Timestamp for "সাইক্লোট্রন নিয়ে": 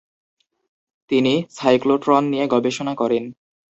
1.57-2.45